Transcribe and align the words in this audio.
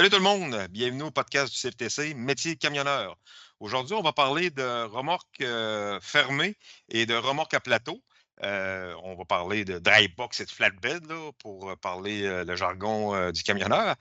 Salut 0.00 0.08
tout 0.08 0.16
le 0.16 0.22
monde, 0.22 0.66
bienvenue 0.70 1.02
au 1.02 1.10
podcast 1.10 1.52
du 1.52 1.60
CFTC, 1.60 2.14
métier 2.14 2.56
camionneur. 2.56 3.18
Aujourd'hui, 3.58 3.94
on 3.94 4.00
va 4.00 4.14
parler 4.14 4.48
de 4.48 4.84
remorques 4.84 5.42
euh, 5.42 6.00
fermées 6.00 6.56
et 6.88 7.04
de 7.04 7.14
remorques 7.14 7.52
à 7.52 7.60
plateau. 7.60 8.00
Euh, 8.42 8.94
on 9.02 9.14
va 9.14 9.26
parler 9.26 9.66
de 9.66 9.78
dry 9.78 10.08
box 10.08 10.40
et 10.40 10.46
de 10.46 10.50
flatbed 10.50 11.06
pour 11.38 11.76
parler 11.82 12.24
euh, 12.24 12.46
le 12.46 12.56
jargon 12.56 13.30
du 13.30 13.42
camionneur. 13.42 13.94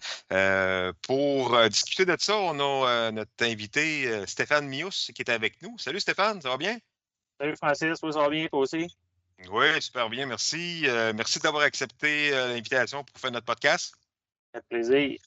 pour 1.01 1.59
discuter 1.67 2.05
de 2.05 2.15
ça, 2.17 2.37
on 2.37 2.57
a 2.61 3.11
notre 3.11 3.31
invité 3.41 4.25
Stéphane 4.25 4.69
Mius 4.69 5.11
qui 5.13 5.21
est 5.21 5.29
avec 5.29 5.61
nous. 5.61 5.77
Salut 5.79 5.99
Stéphane, 5.99 6.41
ça 6.41 6.47
va 6.47 6.55
bien? 6.55 6.77
Salut 7.41 7.57
Francis, 7.57 7.99
ça 7.99 8.07
va 8.07 8.29
bien 8.29 8.47
toi 8.47 8.59
aussi? 8.59 8.87
Oui, 9.51 9.81
super 9.81 10.09
bien, 10.09 10.27
merci. 10.27 10.85
merci 11.13 11.39
d'avoir 11.39 11.63
accepté 11.63 12.29
l'invitation 12.31 13.03
pour 13.03 13.19
faire 13.19 13.31
notre 13.31 13.47
podcast. 13.47 13.95
Avec 14.53 14.65
plaisir. 14.69 15.19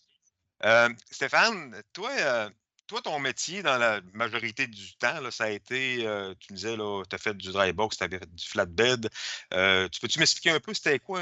Euh, 0.65 0.89
Stéphane, 1.11 1.83
toi, 1.93 2.11
euh, 2.11 2.51
toi, 2.87 3.01
ton 3.03 3.19
métier 3.19 3.63
dans 3.63 3.79
la 3.79 4.01
majorité 4.13 4.67
du 4.67 4.97
temps, 4.97 5.31
ça 5.31 5.45
a 5.45 5.51
été, 5.51 6.07
euh, 6.07 6.35
tu 6.39 6.53
me 6.53 6.57
disais, 6.57 6.77
tu 6.77 7.15
as 7.15 7.19
fait 7.19 7.35
du 7.35 7.51
dry 7.53 7.73
box, 7.73 7.97
tu 7.97 8.05
avais 8.05 8.19
fait 8.19 8.35
du 8.35 8.47
flatbed. 8.47 9.09
tu 9.51 10.01
peux-tu 10.01 10.19
m'expliquer 10.19 10.51
un 10.51 10.61
peu 10.61 10.75
c'était 10.75 10.99
quoi, 10.99 11.21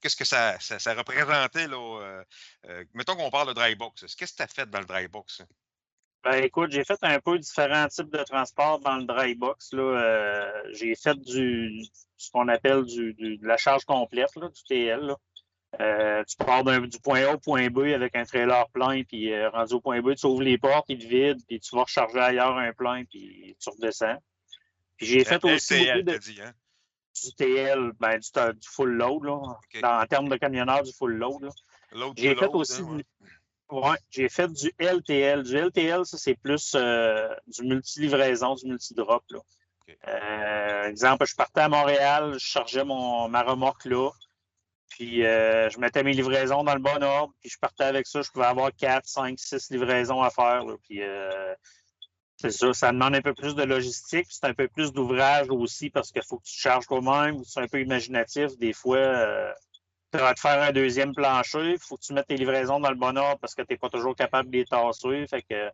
qu'est-ce 0.00 0.16
que 0.16 0.24
ça, 0.24 0.56
représentait? 0.94 1.68
Mettons 2.94 3.16
qu'on 3.16 3.30
parle 3.30 3.48
de 3.48 3.52
dry 3.52 3.74
box. 3.74 4.14
Qu'est-ce 4.16 4.32
que 4.32 4.36
tu 4.36 4.42
as 4.42 4.48
fait 4.48 4.68
dans 4.68 4.80
le 4.80 4.86
dry 4.86 5.06
box? 5.08 5.42
Ben, 6.22 6.44
écoute, 6.44 6.70
j'ai 6.70 6.84
fait 6.84 6.98
un 7.02 7.18
peu 7.18 7.38
différents 7.38 7.88
types 7.88 8.10
de 8.10 8.22
transport 8.24 8.78
dans 8.80 8.96
le 8.96 9.04
dry 9.04 9.34
box. 9.34 9.74
j'ai 10.72 10.94
fait 10.94 11.18
du, 11.18 11.82
ce 12.16 12.30
qu'on 12.30 12.48
appelle 12.48 12.84
du, 12.84 13.14
de 13.14 13.46
la 13.46 13.56
charge 13.56 13.84
complète, 13.84 14.30
du 14.36 14.62
TL. 14.68 15.14
Euh, 15.80 16.22
tu 16.24 16.36
pars 16.36 16.62
du 16.62 16.98
point 16.98 17.24
A 17.24 17.34
au 17.34 17.38
point 17.38 17.70
B 17.70 17.78
avec 17.94 18.14
un 18.14 18.24
trailer 18.24 18.68
plein, 18.68 19.02
puis 19.02 19.32
euh, 19.32 19.48
rendu 19.48 19.74
au 19.74 19.80
point 19.80 20.02
B, 20.02 20.14
tu 20.14 20.26
ouvres 20.26 20.42
les 20.42 20.58
portes, 20.58 20.86
il 20.88 20.98
te 20.98 21.06
vide, 21.06 21.38
puis 21.48 21.58
tu 21.58 21.74
vas 21.74 21.84
recharger 21.84 22.18
ailleurs 22.18 22.58
un 22.58 22.72
plein, 22.72 23.04
puis 23.04 23.56
tu 23.58 23.70
redescends. 23.70 24.18
Puis 24.98 25.06
j'ai 25.06 25.24
fait 25.24 25.42
aussi 25.42 25.86
beaucoup 25.86 26.02
de, 26.02 26.42
hein? 26.42 26.52
du 27.22 27.34
TL, 27.34 27.92
ben, 27.98 28.18
du, 28.18 28.68
full 28.68 28.90
load, 28.90 29.24
là, 29.24 30.00
en 30.02 30.06
termes 30.06 30.28
de 30.28 30.36
camionneur, 30.36 30.82
du 30.82 30.92
full 30.92 31.14
load. 31.14 31.48
J'ai 32.16 32.36
fait 32.36 32.48
aussi 32.48 32.82
hein, 32.82 32.96
du, 32.96 33.04
ouais, 33.70 33.96
j'ai 34.10 34.28
fait 34.28 34.52
du 34.52 34.70
LTL. 34.78 35.42
Du 35.44 35.56
LTL, 35.56 36.04
ça, 36.04 36.18
c'est 36.18 36.34
plus 36.34 36.74
euh, 36.74 37.34
du 37.46 37.62
multi-livraison, 37.62 38.54
du 38.54 38.66
multi-drop. 38.66 39.24
exemple, 40.84 41.26
je 41.26 41.34
partais 41.34 41.62
à 41.62 41.68
Montréal, 41.70 42.34
je 42.34 42.46
chargeais 42.46 42.84
mon, 42.84 43.28
ma 43.30 43.42
remorque 43.42 43.86
là. 43.86 44.10
Puis 44.90 45.24
euh, 45.24 45.70
je 45.70 45.78
mettais 45.78 46.02
mes 46.02 46.12
livraisons 46.12 46.64
dans 46.64 46.74
le 46.74 46.80
bon 46.80 47.02
ordre, 47.02 47.32
puis 47.40 47.48
je 47.48 47.58
partais 47.58 47.84
avec 47.84 48.06
ça. 48.06 48.22
Je 48.22 48.30
pouvais 48.30 48.46
avoir 48.46 48.70
4, 48.74 49.06
5, 49.06 49.38
6 49.38 49.70
livraisons 49.70 50.20
à 50.20 50.30
faire. 50.30 50.64
Puis 50.82 51.00
euh, 51.02 51.54
c'est 52.36 52.50
ça, 52.50 52.72
ça 52.74 52.92
demande 52.92 53.14
un 53.14 53.22
peu 53.22 53.32
plus 53.32 53.54
de 53.54 53.62
logistique, 53.62 54.26
c'est 54.28 54.46
un 54.46 54.54
peu 54.54 54.66
plus 54.68 54.92
d'ouvrage 54.92 55.46
aussi 55.50 55.90
parce 55.90 56.10
qu'il 56.10 56.22
faut 56.22 56.38
que 56.38 56.44
tu 56.44 56.58
charges 56.58 56.86
toi-même. 56.86 57.42
C'est 57.44 57.60
un 57.60 57.68
peu 57.68 57.80
imaginatif. 57.80 58.58
Des 58.58 58.72
fois, 58.72 58.96
euh, 58.96 59.52
tu 60.12 60.18
vas 60.18 60.34
te 60.34 60.40
faire 60.40 60.60
un 60.60 60.72
deuxième 60.72 61.14
plancher, 61.14 61.72
il 61.72 61.78
faut 61.78 61.96
que 61.96 62.02
tu 62.02 62.12
mettes 62.12 62.26
tes 62.26 62.36
livraisons 62.36 62.80
dans 62.80 62.90
le 62.90 62.96
bon 62.96 63.16
ordre 63.16 63.38
parce 63.40 63.54
que 63.54 63.62
tu 63.62 63.72
n'es 63.72 63.78
pas 63.78 63.90
toujours 63.90 64.16
capable 64.16 64.50
de 64.50 64.58
les 64.58 64.64
tasser. 64.64 65.26
Que 65.48 65.70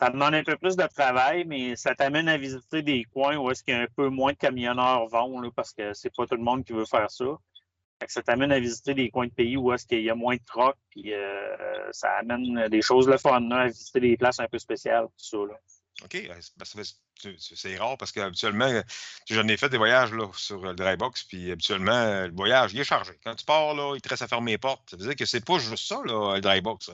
ça 0.00 0.10
demande 0.10 0.34
un 0.34 0.42
peu 0.42 0.56
plus 0.56 0.74
de 0.76 0.86
travail, 0.86 1.44
mais 1.46 1.76
ça 1.76 1.94
t'amène 1.94 2.28
à 2.28 2.36
visiter 2.36 2.82
des 2.82 3.04
coins 3.04 3.36
où 3.36 3.50
est-ce 3.52 3.62
qu'il 3.62 3.74
y 3.74 3.76
a 3.76 3.82
un 3.82 3.88
peu 3.96 4.08
moins 4.08 4.32
de 4.32 4.38
camionneurs 4.38 5.06
vont, 5.06 5.48
parce 5.54 5.72
que 5.72 5.92
c'est 5.94 6.14
pas 6.14 6.26
tout 6.26 6.36
le 6.36 6.42
monde 6.42 6.64
qui 6.64 6.72
veut 6.72 6.86
faire 6.86 7.10
ça 7.10 7.38
ça 8.06 8.22
t'amène 8.22 8.52
à 8.52 8.60
visiter 8.60 8.94
des 8.94 9.10
coins 9.10 9.26
de 9.26 9.32
pays 9.32 9.56
où 9.56 9.72
est-ce 9.72 9.86
qu'il 9.86 10.02
y 10.02 10.10
a 10.10 10.14
moins 10.14 10.36
de 10.36 10.44
troc, 10.46 10.76
puis 10.90 11.12
euh, 11.12 11.92
ça 11.92 12.10
amène 12.18 12.68
des 12.68 12.82
choses 12.82 13.08
le 13.08 13.18
fun, 13.18 13.50
à 13.50 13.66
visiter 13.66 14.00
des 14.00 14.16
places 14.16 14.40
un 14.40 14.46
peu 14.46 14.58
spéciales, 14.58 15.06
tout 15.06 15.24
ça. 15.24 15.38
Là. 15.38 15.58
OK. 16.04 16.30
C'est 17.38 17.76
rare 17.76 17.98
parce 17.98 18.12
qu'habituellement, 18.12 18.70
j'en 19.28 19.48
ai 19.48 19.56
fait 19.56 19.68
des 19.68 19.78
voyages 19.78 20.12
là, 20.12 20.28
sur 20.34 20.62
le 20.62 20.74
drybox, 20.74 21.24
puis 21.24 21.50
habituellement, 21.50 22.26
le 22.26 22.32
voyage, 22.34 22.72
il 22.72 22.80
est 22.80 22.84
chargé. 22.84 23.18
Quand 23.24 23.34
tu 23.34 23.44
pars, 23.44 23.74
là, 23.74 23.94
il 23.96 24.00
te 24.00 24.08
reste 24.08 24.22
à 24.22 24.28
fermer 24.28 24.52
les 24.52 24.58
portes. 24.58 24.90
Ça 24.90 24.96
veut 24.96 25.04
dire 25.04 25.16
que 25.16 25.26
c'est 25.26 25.44
pas 25.44 25.58
juste 25.58 25.88
ça, 25.88 26.00
là, 26.04 26.36
le 26.36 26.40
drybox. 26.40 26.92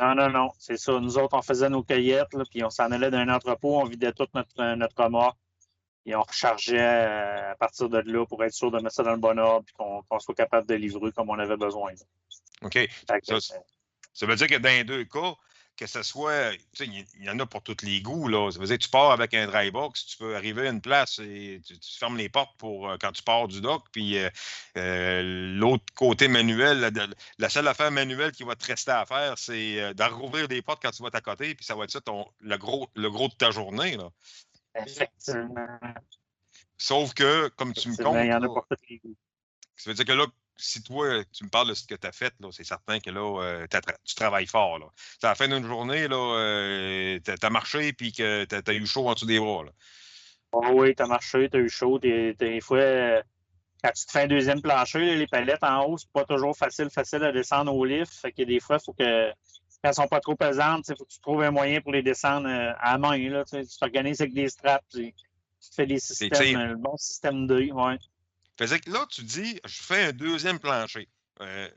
Non, 0.00 0.14
non, 0.14 0.30
non. 0.30 0.50
C'est 0.58 0.78
ça. 0.78 0.98
Nous 0.98 1.18
autres, 1.18 1.36
on 1.36 1.42
faisait 1.42 1.68
nos 1.68 1.82
cueillettes, 1.82 2.32
là, 2.32 2.44
puis 2.50 2.64
on 2.64 2.70
s'en 2.70 2.90
allait 2.90 3.10
d'un 3.10 3.28
entrepôt, 3.28 3.78
on 3.78 3.84
vidait 3.84 4.12
toute 4.12 4.32
notre, 4.32 4.74
notre 4.74 5.02
remorque 5.02 5.36
et 6.06 6.14
on 6.14 6.22
rechargeait 6.22 6.78
euh, 6.78 7.52
à 7.52 7.54
partir 7.56 7.88
de 7.88 7.98
là 7.98 8.24
pour 8.26 8.42
être 8.44 8.54
sûr 8.54 8.70
de 8.70 8.78
mettre 8.80 8.94
ça 8.94 9.02
dans 9.02 9.12
le 9.12 9.18
bon 9.18 9.38
ordre 9.38 9.66
et 9.68 9.72
qu'on 9.72 10.20
soit 10.20 10.34
capable 10.34 10.66
de 10.66 10.74
livrer 10.74 11.12
comme 11.12 11.30
on 11.30 11.38
avait 11.38 11.56
besoin. 11.56 11.92
OK. 12.62 12.78
Ça, 14.12 14.26
veut 14.26 14.36
dire 14.36 14.46
que 14.46 14.56
dans 14.56 14.68
les 14.68 14.84
deux 14.84 15.04
cas, 15.04 15.34
que 15.76 15.86
ce 15.86 16.02
soit, 16.02 16.52
il 16.80 17.06
y 17.20 17.30
en 17.30 17.38
a 17.38 17.46
pour 17.46 17.62
tous 17.62 17.76
les 17.82 18.02
goûts. 18.02 18.28
Là. 18.28 18.50
Ça 18.50 18.58
veut 18.58 18.66
dire 18.66 18.76
que 18.76 18.82
tu 18.82 18.90
pars 18.90 19.12
avec 19.12 19.32
un 19.34 19.46
dry 19.46 19.70
box, 19.70 20.04
tu 20.04 20.16
peux 20.18 20.36
arriver 20.36 20.66
à 20.66 20.70
une 20.70 20.80
place 20.80 21.18
et 21.20 21.60
tu, 21.64 21.74
fermes 21.98 22.18
les 22.18 22.28
portes 22.28 22.54
pour 22.58 22.90
euh, 22.90 22.96
quand 23.00 23.12
tu 23.12 23.22
pars 23.22 23.48
du 23.48 23.60
dock. 23.60 23.84
Puis 23.92 24.18
euh, 24.76 25.22
l'autre 25.56 25.84
côté 25.94 26.28
manuel, 26.28 26.92
la, 27.38 27.48
seule 27.48 27.68
affaire 27.68 27.90
manuelle 27.90 28.32
qui 28.32 28.42
va 28.42 28.56
te 28.56 28.66
rester 28.66 28.90
à 28.90 29.06
faire, 29.06 29.38
c'est 29.38 29.94
d'en 29.94 30.08
rouvrir 30.08 30.48
des 30.48 30.60
portes 30.60 30.82
quand 30.82 30.90
tu 30.90 31.02
vas 31.02 31.10
à 31.12 31.20
côté, 31.20 31.54
puis 31.54 31.64
ça 31.64 31.74
va 31.74 31.84
être 31.84 31.90
ça 31.90 32.00
ton, 32.00 32.26
le, 32.40 32.58
gros, 32.58 32.88
le 32.94 33.10
gros 33.10 33.28
de 33.28 33.34
ta 33.34 33.50
journée. 33.50 33.96
Là. 33.96 34.10
Effectivement. 34.74 35.78
Sauf 36.78 37.12
que, 37.14 37.48
comme 37.48 37.74
tu 37.74 37.90
me 37.90 37.96
comptes. 37.96 38.16
Il 38.20 38.30
y 38.30 38.34
en 38.34 38.42
a 38.42 38.46
pour 38.46 38.66
Ça 39.76 39.90
veut 39.90 39.94
dire 39.94 40.04
que 40.04 40.12
là, 40.12 40.26
si 40.56 40.82
toi, 40.82 41.24
tu 41.32 41.44
me 41.44 41.48
parles 41.48 41.68
de 41.68 41.74
ce 41.74 41.86
que 41.86 41.94
tu 41.94 42.06
as 42.06 42.12
fait, 42.12 42.34
c'est 42.52 42.64
certain 42.64 43.00
que 43.00 43.10
là, 43.10 43.42
euh, 43.42 43.66
tu 44.04 44.14
travailles 44.14 44.46
fort. 44.46 44.78
Là. 44.78 44.86
À 45.22 45.28
la 45.28 45.34
fin 45.34 45.48
d'une 45.48 45.66
journée, 45.66 46.06
euh, 46.10 47.18
tu 47.24 47.30
as, 47.30 47.50
marché 47.50 47.88
et 47.88 47.92
que 47.92 48.44
tu 48.44 48.70
as, 48.70 48.74
eu 48.74 48.86
chaud 48.86 49.08
en 49.08 49.14
dessous 49.14 49.26
des 49.26 49.38
bras. 49.38 49.64
Oh 50.52 50.64
oui, 50.72 50.94
tu 50.94 51.02
as 51.02 51.06
marché, 51.06 51.48
tu 51.50 51.56
as 51.56 51.60
eu 51.60 51.68
chaud. 51.68 51.98
Des 51.98 52.60
fois, 52.62 53.22
quand 53.82 53.92
tu 53.92 54.06
te 54.06 54.10
fais 54.10 54.22
un 54.22 54.26
deuxième 54.26 54.60
plancher, 54.60 55.16
les 55.16 55.26
palettes 55.26 55.64
en 55.64 55.84
haut, 55.84 55.98
c'est 55.98 56.10
pas 56.12 56.24
toujours 56.24 56.56
facile, 56.56 56.90
facile 56.90 57.24
à 57.24 57.32
descendre 57.32 57.74
au 57.74 57.84
lift. 57.84 58.12
Fait 58.12 58.32
que 58.32 58.42
des 58.42 58.60
fois, 58.60 58.76
il 58.76 58.84
faut 58.84 58.92
que 58.92 59.32
elles 59.82 59.94
sont 59.94 60.08
pas 60.08 60.20
trop 60.20 60.36
pesantes, 60.36 60.88
il 60.88 60.96
faut 60.96 61.04
que 61.04 61.12
tu 61.12 61.20
trouves 61.20 61.42
un 61.42 61.50
moyen 61.50 61.80
pour 61.80 61.92
les 61.92 62.02
descendre 62.02 62.48
euh, 62.48 62.72
à 62.78 62.98
main. 62.98 63.16
Là, 63.30 63.44
tu 63.44 63.62
t'organises 63.78 64.20
avec 64.20 64.34
des 64.34 64.48
straps, 64.48 64.84
tu, 64.90 65.12
fais 65.74 65.86
des 65.86 65.98
systèmes, 65.98 66.56
un 66.56 66.74
bon 66.74 66.96
système 66.96 67.46
de. 67.46 67.70
Ouais. 67.72 67.98
Fait 68.58 68.80
que 68.80 68.90
là, 68.90 69.06
tu 69.10 69.22
dis, 69.22 69.58
je 69.64 69.82
fais 69.82 70.04
un 70.04 70.12
deuxième 70.12 70.58
plancher. 70.58 71.08
Euh, 71.40 71.68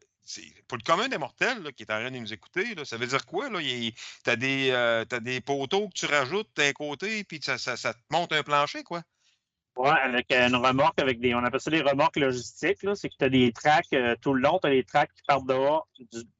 pour 0.68 0.78
le 0.78 0.84
commun 0.84 1.09
des 1.09 1.18
mortels 1.18 1.74
qui 1.74 1.84
est 1.84 1.91
en 1.91 2.00
train 2.00 2.12
de 2.12 2.18
nous 2.18 2.34
écouter, 2.34 2.75
là, 2.75 2.86
ça 2.86 2.97
veut 2.97 3.08
dire 3.08 3.25
quoi? 3.25 3.50
Tu 3.50 3.94
as, 4.25 4.35
euh, 4.41 5.06
des 5.06 5.41
poteaux 5.41 5.90
que 5.90 5.94
tu 5.94 6.06
rajoutes 6.06 6.50
d'un 6.56 6.72
côté, 6.72 7.24
puis 7.25 7.40
ça, 7.41 7.58
ça, 7.58 7.94
te 7.94 8.00
monte 8.09 8.31
un 8.31 8.44
plancher, 8.44 8.84
quoi? 8.84 9.02
Oui, 9.75 9.90
avec 9.90 10.31
une 10.31 10.56
remorque, 10.56 11.00
avec 11.00 11.20
des. 11.20 11.34
On 11.34 11.44
appelle 11.44 11.59
ça 11.59 11.72
des 11.72 11.81
remorques 11.81 12.18
logistiques. 12.18 12.78
C'est 12.96 13.09
que 13.09 13.16
tu 13.18 13.25
as 13.25 13.30
des 13.30 13.52
tracks 13.52 13.96
tout 14.22 14.34
le 14.34 14.41
long, 14.41 14.59
tu 14.59 14.68
as 14.68 14.72
des 14.72 14.84
tracks 14.84 15.12
qui 15.14 15.24
partent 15.25 15.47
dehors, 15.47 15.88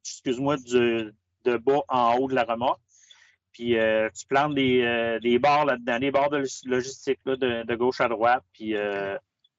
excuse-moi, 0.04 0.58
du, 0.58 1.12
de 1.46 1.58
bas 1.58 1.82
en 1.90 2.16
haut 2.18 2.28
de 2.28 2.36
la 2.36 2.44
remorque. 2.44 2.82
Puis 3.52 3.78
euh, 3.78 4.10
tu 4.10 4.26
plantes 4.26 4.56
des, 4.56 4.82
euh, 4.82 5.20
des 5.20 5.38
barres 5.40 5.66
là-dedans, 5.66 6.00
des 6.00 6.12
barres 6.12 6.32
de 6.32 6.44
logistique 6.66 7.20
là, 7.26 7.36
de, 7.36 7.76
gauche 7.76 8.02
à 8.02 8.10
droite. 8.10 8.44
Puis 8.54 8.76
euh, 8.76 9.18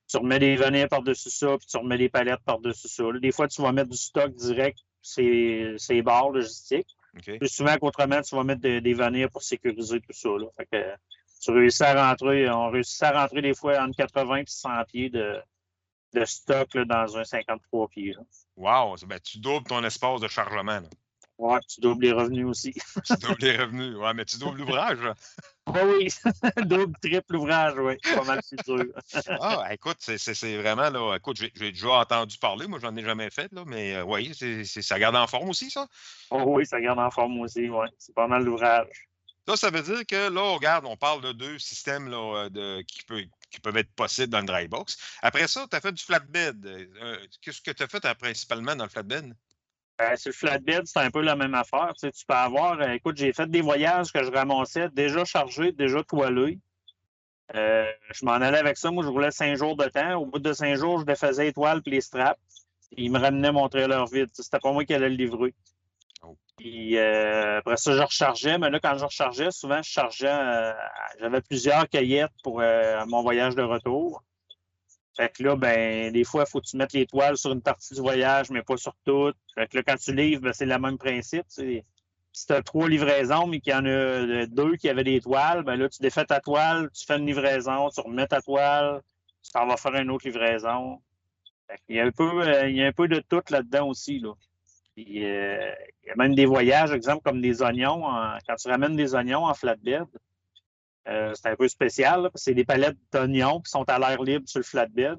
tu 0.09 0.17
remets 0.17 0.41
des 0.41 0.57
venets 0.57 0.89
par-dessus 0.89 1.31
ça, 1.31 1.57
puis 1.57 1.67
tu 1.67 1.77
remets 1.77 1.99
des 1.99 2.09
palettes 2.09 2.43
par-dessus 2.45 2.89
ça. 2.89 3.05
des 3.21 3.33
fois, 3.33 3.47
tu 3.47 3.63
vas 3.63 3.73
mettre 3.73 3.91
du 3.91 3.97
stock 3.97 4.35
direct 4.35 4.79
ces, 5.01 5.75
ces 5.79 6.03
barres 6.03 6.31
logistiques. 6.31 6.97
Plus 7.23 7.49
souvent 7.49 7.77
qu'autrement, 7.77 8.21
tu 8.23 8.35
vas 8.35 8.43
mettre 8.43 8.61
des 8.61 8.95
venets 8.95 9.29
pour 9.29 9.43
sécuriser 9.43 10.01
tout 10.01 10.13
ça. 10.13 10.31
Là. 10.31 10.47
Fait 10.57 10.67
que, 10.67 10.85
tu 11.41 11.51
réussis 11.53 11.85
à 11.85 12.09
rentrer, 12.09 12.51
on 12.51 12.71
réussit 12.71 13.03
à 13.03 13.13
rentrer 13.13 13.43
des 13.43 13.55
fois 13.55 13.81
entre 13.81 13.97
80 13.97 14.37
et 14.37 14.45
100 14.47 14.85
pieds 14.89 15.11
de, 15.11 15.37
de 16.15 16.25
stock 16.25 16.75
là, 16.75 16.85
dans 16.85 17.19
un 17.19 17.25
53 17.25 17.89
pieds. 17.89 18.17
Wow! 18.57 18.97
Ben, 19.07 19.21
tu 19.21 19.39
doubles 19.39 19.67
ton 19.67 19.85
espace 19.85 20.21
de 20.21 20.29
chargement. 20.29 20.81
Ouais, 21.37 21.59
tu 21.69 21.81
doubles 21.81 22.05
les 22.05 22.13
revenus 22.13 22.47
aussi. 22.47 22.73
tu 23.05 23.17
doubles 23.17 23.41
les 23.41 23.57
revenus, 23.57 23.97
ouais, 23.97 24.15
mais 24.15 24.25
tu 24.25 24.39
doubles 24.39 24.59
l'ouvrage. 24.59 25.01
Oui, 25.67 25.81
oui, 25.85 26.09
double, 26.67 26.95
triple 27.03 27.37
ouvrage, 27.37 27.75
oui. 27.77 27.97
Pas 28.15 28.25
mal 28.25 28.41
c'est 28.43 28.63
sûr. 28.63 28.85
ah, 29.41 29.67
écoute, 29.73 29.97
c'est 29.99 30.57
vraiment, 30.57 30.91
là, 30.91 31.17
écoute, 31.17 31.37
j'ai 31.37 31.51
déjà 31.51 31.91
entendu 31.91 32.39
parler, 32.39 32.69
moi, 32.69 32.79
j'en 32.81 32.95
ai 32.97 33.03
jamais 33.03 33.31
fait, 33.31 33.53
là, 33.53 33.65
mais 33.67 33.97
euh, 33.97 34.05
oui, 34.05 34.33
ça 34.65 34.99
garde 34.99 35.17
en 35.17 35.27
forme 35.27 35.49
aussi, 35.49 35.71
ça? 35.71 35.89
Oh, 36.31 36.45
oui, 36.47 36.67
ça 36.67 36.81
garde 36.81 37.01
en 37.01 37.11
forme 37.11 37.41
aussi, 37.41 37.69
oui. 37.69 37.87
C'est 37.99 38.15
pas 38.15 38.29
mal 38.29 38.45
l'ouvrage. 38.45 39.09
Ça, 39.47 39.57
ça 39.57 39.71
veut 39.71 39.83
dire 39.83 40.07
que 40.07 40.31
là, 40.31 40.55
regarde, 40.55 40.87
on 40.87 40.97
parle 40.97 41.21
de 41.21 41.33
deux 41.33 41.59
systèmes 41.59 42.09
là, 42.09 42.49
de, 42.49 42.81
qui, 42.83 43.01
qui 43.51 43.61
peuvent 43.61 43.77
être 43.77 43.93
possibles 43.95 44.31
dans 44.33 44.41
le 44.41 44.47
dry 44.47 44.69
box. 44.69 44.97
Après 45.21 45.47
ça, 45.49 45.67
tu 45.71 45.77
as 45.77 45.81
fait 45.81 45.93
du 45.93 46.03
flatbed. 46.03 46.65
Euh, 46.65 47.19
qu'est-ce 47.43 47.61
que 47.61 47.71
tu 47.71 47.83
as 47.83 47.89
fait 47.89 48.15
principalement 48.15 48.75
dans 48.75 48.85
le 48.85 48.91
flatbed? 48.91 49.35
Euh, 50.01 50.17
sur 50.17 50.31
le 50.31 50.35
flatbed, 50.35 50.87
c'est 50.87 50.99
un 50.99 51.11
peu 51.11 51.23
la 51.23 51.37
même 51.37 51.55
affaire. 51.55 51.93
Tu, 51.97 52.11
peux 52.27 52.35
avoir, 52.35 52.81
euh, 52.81 52.89
écoute, 52.89 53.17
j'ai 53.17 53.33
fait 53.33 53.49
des 53.49 53.61
voyages 53.61 54.13
que 54.13 54.25
je 54.25 54.31
ramassais 54.31 54.89
déjà 54.91 55.25
chargés, 55.25 55.71
déjà 55.71 56.03
toilés. 56.03 56.59
Euh, 57.55 57.87
je 58.13 58.25
m'en 58.25 58.33
allais 58.33 58.59
avec 58.59 58.77
ça. 58.77 58.91
Moi, 58.91 59.05
je 59.05 59.09
roulais 59.09 59.31
cinq 59.31 59.57
jours 59.57 59.77
de 59.77 59.85
temps. 59.85 60.17
Au 60.17 60.27
bout 60.27 60.41
de 60.41 60.53
cinq 60.53 60.75
jours, 60.77 60.99
je 60.99 61.05
défaisais 61.05 61.45
les 61.45 61.53
toiles 61.53 61.81
et 61.87 61.91
les 61.91 62.01
straps. 62.01 62.41
ils 62.97 63.11
me 63.11 63.21
ramenaient 63.21 63.53
mon 63.53 63.69
trailer 63.69 64.05
vide. 64.07 64.31
C'était 64.33 64.59
pas 64.59 64.73
moi 64.73 64.85
qui 64.85 64.95
allais 64.95 65.11
le 65.11 65.15
livrer. 65.15 65.55
Oh. 66.23 66.37
Puis 66.57 66.97
euh, 66.99 67.59
après 67.59 67.77
ça, 67.77 67.93
je 67.93 68.03
rechargeais, 68.03 68.59
mais 68.59 68.71
là, 68.71 68.81
quand 68.81 68.99
je 68.99 69.05
rechargeais, 69.05 69.53
souvent, 69.53 69.81
je 69.81 69.91
chargeais, 69.91 70.75
j'avais 71.21 71.41
plusieurs 71.41 71.89
cueillettes 71.89 72.33
pour 72.43 72.63
mon 73.07 73.23
voyage 73.23 73.55
de 73.55 73.63
retour. 73.63 74.25
Fait 75.17 75.33
que 75.33 75.45
là, 75.45 75.55
ben, 75.57 76.13
des 76.13 76.25
fois, 76.25 76.45
il 76.47 76.51
faut 76.51 76.61
que 76.61 76.67
tu 76.67 76.77
mettes 76.77 76.93
l'étoile 76.93 77.37
sur 77.37 77.53
une 77.53 77.63
partie 77.63 77.95
du 77.95 78.01
voyage, 78.01 78.51
mais 78.51 78.63
pas 78.63 78.77
sur 78.77 78.95
toute. 79.05 79.37
Fait 79.55 79.69
que 79.69 79.77
là, 79.77 79.83
quand 79.87 79.97
tu 79.97 80.15
livres, 80.15 80.43
ben, 80.43 80.53
c'est 80.53 80.67
le 80.67 80.79
même 80.79 80.99
principe. 80.99 81.47
Si 81.49 82.47
tu 82.47 82.53
as 82.53 82.63
trois 82.63 82.89
livraisons, 82.89 83.47
mais 83.47 83.61
qu'il 83.61 83.73
y 83.73 83.77
en 83.77 83.87
a 83.87 84.47
deux 84.47 84.75
qui 84.77 84.89
avaient 84.89 85.05
des 85.05 85.21
toiles, 85.21 85.63
ben 85.63 85.77
là, 85.77 85.89
tu 85.89 86.03
défais 86.03 86.25
ta 86.25 86.41
toile, 86.41 86.91
tu 86.93 87.07
fais 87.07 87.17
une 87.17 87.27
livraison, 87.27 87.91
tu 87.91 88.01
remets 88.01 88.27
ta 88.27 88.43
toile, 88.43 89.03
tu 89.45 89.53
t'en 89.53 89.67
vas 89.69 89.77
faire 89.77 89.95
une 89.95 90.11
autre 90.11 90.27
livraison. 90.27 91.01
Fait 91.69 91.81
il, 91.89 91.97
y 91.97 92.01
a 92.01 92.05
un 92.05 92.11
peu, 92.11 92.67
il 92.69 92.77
y 92.77 92.83
a 92.83 92.89
un 92.89 92.93
peu 92.93 93.07
de 93.07 93.21
tout 93.21 93.43
là-dedans 93.51 93.87
aussi. 93.89 94.19
Là. 94.19 94.33
Euh, 94.99 95.75
il 96.03 96.09
y 96.09 96.11
a 96.11 96.17
même 96.17 96.35
des 96.35 96.47
voyages, 96.47 96.93
exemple, 96.93 97.23
comme 97.23 97.41
des 97.41 97.63
oignons. 97.63 98.03
quand 98.49 98.57
tu 98.57 98.69
ramènes 98.69 98.97
des 98.97 99.15
oignons 99.15 99.47
en 99.47 99.55
flatbed, 99.55 100.07
euh, 101.09 101.33
c'est 101.35 101.49
un 101.49 101.57
peu 101.57 101.69
spécial, 101.69 102.31
c'est 102.35 102.55
des 102.55 102.65
palettes 102.65 102.97
d'oignons 103.13 103.61
qui 103.61 103.71
sont 103.71 103.85
à 103.89 103.99
l'air 103.99 104.23
libre 104.23 104.49
sur 104.49 104.61
le 104.61 104.65
flatbed. 104.65 105.19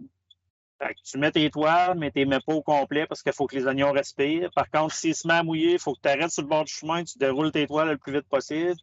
Tu 1.04 1.18
mets 1.18 1.32
tes 1.32 1.50
toiles, 1.50 1.98
mais 1.98 2.12
tu 2.12 2.20
les 2.20 2.26
mets 2.26 2.40
pas 2.46 2.54
au 2.54 2.62
complet 2.62 3.08
parce 3.08 3.24
qu'il 3.24 3.34
faut 3.34 3.48
que 3.48 3.56
les 3.56 3.66
oignons 3.66 3.92
respirent. 3.92 4.52
Par 4.54 4.70
contre, 4.70 4.94
s'ils 4.94 5.16
se 5.16 5.28
met 5.28 5.36
à 5.36 5.44
mouiller, 5.44 5.74
il 5.74 5.80
faut 5.80 5.94
que 5.94 6.02
tu 6.02 6.10
arrêtes 6.10 6.32
sur 6.32 6.44
le 6.44 6.50
bord 6.50 6.66
du 6.66 6.74
chemin, 6.74 7.04
tu 7.04 7.18
déroules 7.18 7.52
tes 7.52 7.66
toiles 7.66 7.90
le 7.90 7.98
plus 7.98 8.14
vite 8.14 8.28
possible. 8.28 8.76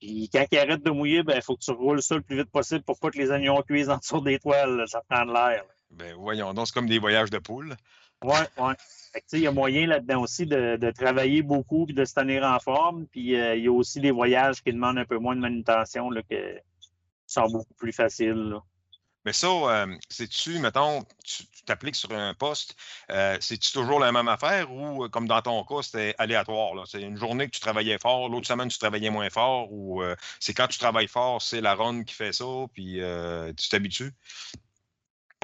Puis 0.00 0.30
quand 0.32 0.46
ils 0.50 0.58
arrêtent 0.58 0.82
de 0.82 0.90
mouiller, 0.90 1.18
il 1.18 1.24
ben, 1.24 1.40
faut 1.42 1.56
que 1.56 1.62
tu 1.62 1.72
roules 1.72 2.02
ça 2.02 2.14
le 2.14 2.22
plus 2.22 2.36
vite 2.36 2.50
possible 2.50 2.82
pour 2.82 2.98
pas 2.98 3.10
que 3.10 3.18
les 3.18 3.30
oignons 3.30 3.60
cuisent 3.62 3.90
en 3.90 3.98
dessous 3.98 4.20
des 4.22 4.38
toiles. 4.38 4.84
Ça 4.86 5.02
prend 5.08 5.26
de 5.26 5.32
l'air. 5.32 5.64
Ben 5.90 6.14
voyons 6.14 6.54
donc, 6.54 6.68
c'est 6.68 6.72
comme 6.72 6.88
des 6.88 6.98
voyages 6.98 7.30
de 7.30 7.38
poule. 7.38 7.76
Oui, 8.22 8.38
oui. 8.58 8.72
Il 9.32 9.40
y 9.40 9.46
a 9.46 9.52
moyen 9.52 9.86
là-dedans 9.86 10.22
aussi 10.22 10.46
de, 10.46 10.90
travailler 10.92 11.42
beaucoup 11.42 11.86
et 11.88 11.92
de 11.92 12.04
se 12.04 12.14
tenir 12.14 12.44
en 12.44 12.58
forme. 12.60 13.06
Puis 13.06 13.34
euh, 13.34 13.56
il 13.56 13.64
y 13.64 13.68
a 13.68 13.72
aussi 13.72 14.00
des 14.00 14.10
voyages 14.10 14.62
qui 14.62 14.72
demandent 14.72 14.98
un 14.98 15.04
peu 15.04 15.18
moins 15.18 15.34
de 15.34 15.40
manutention 15.40 16.10
là, 16.10 16.22
que, 16.22 16.60
sont 17.26 17.48
beaucoup 17.48 17.74
plus 17.74 17.92
faciles. 17.92 18.54
Mais 19.24 19.32
ça, 19.34 19.48
euh, 19.48 19.86
c'est-tu, 20.08 20.58
mettons, 20.60 21.04
tu 21.24 21.44
t'appliques 21.66 21.96
sur 21.96 22.10
un 22.12 22.32
poste, 22.32 22.74
euh, 23.10 23.36
c'est-tu 23.40 23.70
toujours 23.70 24.00
la 24.00 24.12
même 24.12 24.28
affaire 24.28 24.72
ou, 24.72 25.06
comme 25.10 25.28
dans 25.28 25.42
ton 25.42 25.62
cas, 25.64 25.82
c'était 25.82 26.14
aléatoire? 26.16 26.72
C'est 26.86 27.02
une 27.02 27.18
journée 27.18 27.46
que 27.46 27.50
tu 27.50 27.60
travaillais 27.60 27.98
fort, 27.98 28.30
l'autre 28.30 28.46
semaine, 28.46 28.68
tu 28.68 28.78
travaillais 28.78 29.10
moins 29.10 29.28
fort 29.28 29.70
ou 29.72 30.02
c'est 30.40 30.54
quand 30.54 30.68
tu 30.68 30.78
travailles 30.78 31.08
fort, 31.08 31.42
c'est 31.42 31.60
la 31.60 31.74
ronde 31.74 32.06
qui 32.06 32.14
fait 32.14 32.32
ça, 32.32 32.46
puis 32.72 33.00
tu 33.56 33.68
t'habitues? 33.68 34.14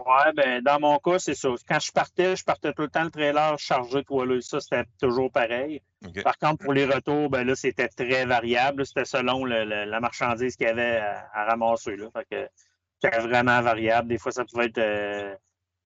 Oui, 0.05 0.33
ben, 0.35 0.63
dans 0.63 0.79
mon 0.79 0.99
cas, 0.99 1.19
c'est 1.19 1.35
ça. 1.35 1.49
Quand 1.69 1.81
je 1.81 1.91
partais, 1.91 2.37
je 2.37 2.45
partais 2.45 2.73
tout 2.73 2.83
le 2.83 2.89
temps 2.89 3.05
le 3.05 3.11
trailer 3.11 3.59
chargé 3.59 4.05
toileux. 4.05 4.41
Ça, 4.41 4.61
c'était 4.61 4.85
toujours 5.01 5.33
pareil. 5.33 5.83
Par 6.23 6.39
contre, 6.39 6.65
pour 6.65 6.75
les 6.75 6.85
retours, 6.85 7.31
ben 7.31 7.45
là, 7.45 7.57
c'était 7.57 7.89
très 7.89 8.27
variable. 8.27 8.87
C'était 8.87 9.05
selon 9.05 9.45
la 9.45 10.01
marchandise 10.01 10.57
qu'il 10.57 10.67
y 10.67 10.71
avait 10.71 10.99
à, 10.99 11.45
ramasser. 11.47 11.97
Là. 11.97 12.09
c'était 12.21 13.19
vraiment 13.21 13.61
variable. 13.63 14.09
Des 14.09 14.19
fois, 14.19 14.33
ça 14.33 14.45
pouvait 14.45 14.67
être 14.67 14.79
euh, 14.79 15.35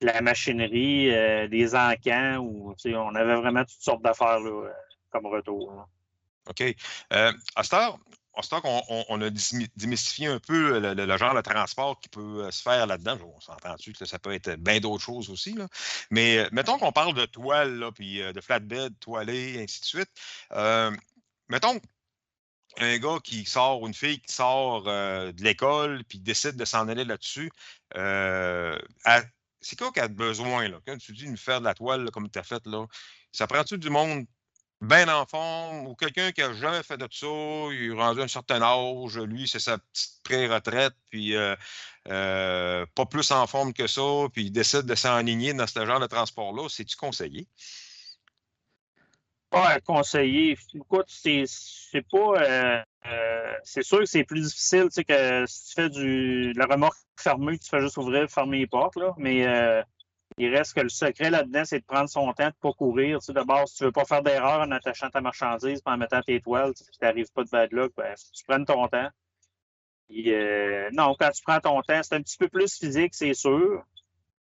la 0.01 0.21
machinerie, 0.21 1.11
euh, 1.11 1.49
des 1.49 1.75
encans, 1.75 2.39
ou 2.39 2.75
on 2.87 3.15
avait 3.15 3.37
vraiment 3.37 3.65
toutes 3.65 3.83
sortes 3.83 4.03
d'affaires 4.03 4.39
comme 5.11 5.27
retour. 5.27 5.89
OK. 6.49 6.63
Euh, 7.13 7.33
on, 9.09 9.21
a 9.21 9.31
démystifié 9.77 10.27
un 10.27 10.39
peu 10.39 10.79
le, 10.79 11.17
genre 11.17 11.35
de 11.35 11.41
transport 11.41 12.01
qui 12.01 12.09
peut 12.09 12.45
euh, 12.45 12.51
se 12.51 12.63
faire 12.63 12.87
là-dedans. 12.87 13.19
On 13.37 13.41
s'entend-tu 13.41 13.93
que 13.93 14.05
ça 14.05 14.19
peut 14.19 14.33
être 14.33 14.57
bien 14.57 14.81
d'autres 14.81 15.03
choses 15.03 15.31
aussi. 15.31 15.57
Mais 16.11 16.39
euh, 16.39 16.49
mettons 16.53 16.79
qu'on 16.79 16.93
parle 16.93 17.15
de 17.15 17.27
toile, 17.27 17.91
puis 17.95 18.23
euh, 18.23 18.33
de 18.33 18.41
flatbed, 18.41 18.99
toilé, 18.99 19.63
ainsi 19.63 19.81
de 19.81 19.87
suite. 19.87 20.11
mettons 21.49 21.81
un 22.79 22.99
gars 22.99 23.19
qui 23.23 23.45
sort, 23.45 23.83
ou 23.83 23.87
une 23.87 23.95
fille 23.95 24.21
qui 24.21 24.33
sort 24.33 24.83
de 24.85 25.43
l'école, 25.45 26.03
puis 26.09 26.19
décide 26.19 26.57
de 26.57 26.65
s'en 26.65 26.89
aller 26.89 27.05
là-dessus. 27.05 27.51
c'est 29.61 29.79
quoi 29.79 29.93
qu'elle 29.93 30.05
a 30.05 30.09
besoin? 30.09 30.69
Là? 30.69 30.79
Quand 30.87 30.99
tu 30.99 31.13
dis 31.13 31.31
de 31.31 31.37
faire 31.37 31.61
de 31.61 31.67
la 31.67 31.75
toile 31.75 32.11
comme 32.11 32.29
tu 32.29 32.39
as 32.39 32.43
fait, 32.43 32.67
là, 32.67 32.87
ça 33.33 33.47
prend-tu 33.47 33.79
du 33.79 33.91
monde 33.91 34.27
bien 34.81 35.09
en 35.09 35.27
forme 35.27 35.87
ou 35.87 35.95
quelqu'un 35.95 36.33
qui 36.33 36.41
n'a 36.41 36.53
jamais 36.53 36.83
fait 36.83 36.97
de 36.97 37.09
ça, 37.11 37.27
il 37.73 37.91
est 37.91 37.95
rendu 37.95 38.21
un 38.21 38.29
certain 38.29 38.63
âge, 38.63 39.19
lui, 39.19 39.49
c'est 39.49 39.61
sa 39.61 39.79
petite 39.79 40.23
pré-retraite, 40.25 40.95
puis 41.11 41.35
euh, 41.37 41.57
euh, 42.09 42.87
pas 42.95 43.07
plus 43.07 43.31
en 43.31 43.47
forme 43.47 43.73
que 43.73 43.87
ça, 43.87 44.03
puis 44.33 44.45
il 44.45 44.51
décide 44.51 44.83
de 44.83 44.95
s'enligner 44.95 45.55
dans 45.55 45.67
ce 45.67 45.85
genre 45.85 46.01
de 46.01 46.07
transport-là, 46.07 46.69
c'est-tu 46.69 46.97
conseillé? 46.97 47.47
Ouais, 49.53 49.81
conseillé. 49.85 50.59
Écoute, 50.75 51.07
c'est 51.07 51.47
pas. 52.11 52.43
Euh, 52.43 53.55
c'est 53.63 53.85
sûr 53.85 54.01
que 54.01 54.07
c'est 54.07 54.25
plus 54.25 54.43
difficile, 54.43 54.85
tu 54.85 54.91
sais, 54.91 55.05
que 55.05 55.45
si 55.47 55.69
tu 55.69 55.75
fais 55.75 55.89
du, 55.89 56.53
de 56.53 56.59
la 56.59 56.67
remorque 56.67 56.99
fermée, 57.17 57.57
tu 57.59 57.69
fais 57.69 57.81
juste 57.81 57.97
ouvrir, 57.97 58.29
fermer 58.29 58.59
les 58.59 58.67
portes, 58.67 58.97
là, 58.97 59.15
mais 59.17 59.47
il 60.37 60.55
reste 60.55 60.75
que 60.75 60.81
le 60.81 60.89
secret 60.89 61.31
là-dedans, 61.31 61.65
c'est 61.65 61.79
de 61.79 61.85
prendre 61.85 62.09
son 62.09 62.33
temps, 62.33 62.45
de 62.45 62.49
ne 62.49 62.61
pas 62.61 62.73
courir. 62.73 63.19
Tu 63.21 63.27
sais, 63.27 63.33
D'abord, 63.33 63.69
si 63.69 63.77
tu 63.77 63.83
ne 63.85 63.89
veux 63.89 63.93
pas 63.93 64.05
faire 64.05 64.23
d'erreur 64.23 64.61
en 64.61 64.71
attachant 64.73 65.09
ta 65.09 65.21
marchandise, 65.21 65.81
en 65.85 65.97
mettant 65.97 66.23
tes 66.23 66.41
toiles, 66.41 66.73
si 66.75 66.85
tu 66.85 66.99
n'arrives 67.03 67.33
pas 67.33 67.45
de 67.45 67.51
bad 67.51 67.73
luck, 67.73 67.93
ben, 67.97 68.15
tu 68.33 68.45
prennes 68.45 68.65
ton 68.65 68.89
temps. 68.89 69.09
Euh, 70.11 70.91
non, 70.93 71.15
quand 71.19 71.31
tu 71.31 71.43
prends 71.43 71.61
ton 71.61 71.81
temps, 71.83 72.01
c'est 72.03 72.15
un 72.15 72.23
petit 72.23 72.37
peu 72.37 72.49
plus 72.49 72.79
physique, 72.79 73.15
c'est 73.15 73.35
sûr. 73.35 73.85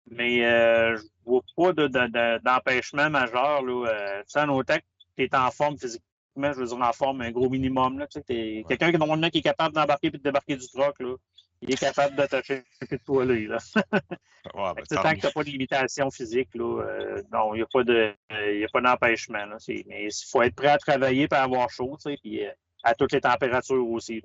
Mais 0.10 0.46
euh, 0.46 0.98
je 0.98 1.04
ne 1.04 1.42
vois 1.56 1.74
pas 1.74 2.40
d'empêchement 2.40 3.10
majeur. 3.10 3.62
Là. 3.64 3.88
Euh, 3.88 4.20
tu 4.22 4.26
sais, 4.30 4.42
en 4.42 4.50
autant 4.50 4.78
que 4.78 4.84
tu 5.18 5.24
es 5.24 5.36
en 5.36 5.52
forme 5.52 5.78
physiquement, 5.78 6.54
je 6.54 6.60
veux 6.60 6.66
dire 6.66 6.82
en 6.82 6.94
forme 6.94 7.22
un 7.22 7.32
gros 7.32 7.50
minimum. 7.50 8.04
Tu 8.10 8.22
sais, 8.26 8.64
Quelqu'un 8.68 8.92
qui, 8.92 8.98
normalement, 8.98 9.30
qui 9.30 9.40
est 9.40 9.44
capable 9.44 9.76
d'embarquer 9.76 10.08
et 10.08 10.12
de 10.12 10.18
débarquer 10.18 10.56
du 10.56 10.68
truck, 10.68 11.00
là, 11.00 11.16
il 11.62 11.72
est 11.72 11.78
capable 11.78 12.16
d'attacher 12.16 12.64
de 12.90 12.98
toiler. 12.98 13.48
Là. 13.48 13.58
ouais, 13.74 14.74
ben, 14.76 14.84
tant 14.90 15.14
que 15.14 15.20
tu 15.20 15.26
n'as 15.26 15.32
pas 15.32 15.44
de 15.44 15.50
limitation 15.50 16.12
physique, 16.12 16.50
là, 16.54 16.84
euh, 16.84 17.22
non, 17.32 17.54
il 17.54 17.58
n'y 17.58 17.64
a 17.64 17.68
pas 17.72 17.84
de 17.84 18.14
a 18.30 18.68
pas 18.72 18.82
d'empêchement. 18.82 19.46
Mais 19.68 20.06
il 20.06 20.30
faut 20.30 20.42
être 20.42 20.56
prêt 20.56 20.70
à 20.70 20.78
travailler 20.78 21.28
et 21.32 21.36
avoir 21.36 21.70
chaud, 21.70 21.98
puis 22.04 22.46
euh, 22.46 22.52
à 22.84 22.94
toutes 22.96 23.12
les 23.12 23.22
températures 23.22 23.88
aussi. 23.90 24.22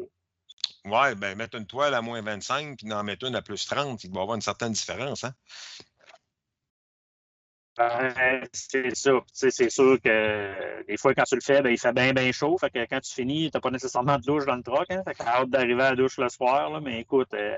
Oui, 0.84 1.14
ben 1.16 1.36
mettre 1.36 1.56
une 1.56 1.66
toile 1.66 1.94
à 1.94 2.02
moins 2.02 2.20
25 2.22 2.78
puis 2.78 2.92
en 2.92 3.04
mettre 3.04 3.26
une 3.26 3.36
à 3.36 3.42
plus 3.42 3.66
30, 3.66 4.02
il 4.02 4.10
doit 4.10 4.20
y 4.20 4.22
avoir 4.22 4.34
une 4.34 4.42
certaine 4.42 4.72
différence. 4.72 5.22
Hein? 5.22 5.32
C'est 8.52 8.94
ça. 8.94 9.12
C'est 9.32 9.70
sûr 9.70 10.00
que 10.00 10.84
des 10.86 10.96
fois, 10.96 11.14
quand 11.14 11.24
tu 11.24 11.34
le 11.36 11.40
fais, 11.40 11.62
ben, 11.62 11.70
il 11.70 11.78
fait 11.78 11.92
bien, 11.92 12.12
bien 12.12 12.30
chaud. 12.32 12.56
Fait 12.58 12.70
que 12.70 12.84
quand 12.86 13.00
tu 13.00 13.14
finis, 13.14 13.50
tu 13.50 13.56
n'as 13.56 13.60
pas 13.60 13.70
nécessairement 13.70 14.18
de 14.18 14.22
douche 14.24 14.44
dans 14.44 14.56
le 14.56 14.62
truck. 14.62 14.90
Hein, 14.90 15.02
fait 15.06 15.14
que 15.14 15.22
hâte 15.22 15.48
d'arriver 15.50 15.82
à 15.82 15.90
la 15.90 15.96
douche 15.96 16.18
le 16.18 16.28
soir. 16.28 16.70
Là, 16.70 16.80
mais 16.80 17.00
écoute, 17.00 17.32
euh, 17.34 17.54